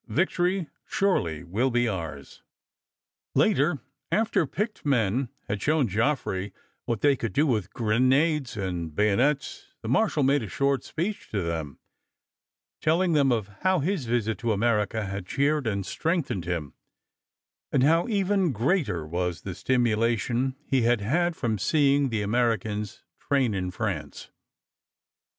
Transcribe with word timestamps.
Victory 0.09 0.67
surely 0.87 1.43
will 1.43 1.69
be 1.69 1.87
ours." 1.87 2.41
Later, 3.35 3.81
after 4.11 4.47
picked 4.47 4.83
men 4.83 5.29
had 5.47 5.61
shown 5.61 5.87
Joffre 5.87 6.51
what 6.85 7.01
they 7.01 7.15
could 7.15 7.33
do 7.33 7.45
with 7.45 7.71
grenades 7.71 8.57
and 8.57 8.95
bayonets, 8.95 9.67
the 9.83 9.87
marshal 9.87 10.23
made 10.23 10.41
a 10.41 10.49
short 10.49 10.83
speech 10.83 11.29
to 11.29 11.43
them, 11.43 11.77
telling 12.81 13.13
them 13.13 13.31
of 13.31 13.49
how 13.59 13.77
his 13.77 14.07
visit 14.07 14.39
to 14.39 14.53
America 14.53 15.05
had 15.05 15.27
cheered 15.27 15.67
and 15.67 15.85
strengthened 15.85 16.45
him, 16.45 16.73
and 17.71 17.83
how 17.83 18.07
even 18.07 18.51
greater 18.51 19.05
was 19.05 19.41
the 19.41 19.53
stimulation 19.53 20.55
he 20.65 20.81
had 20.81 21.01
had 21.01 21.35
from 21.35 21.59
seeing 21.59 22.09
the 22.09 22.23
Americans 22.23 23.03
train 23.19 23.53
in 23.53 23.69
France. 23.69 24.31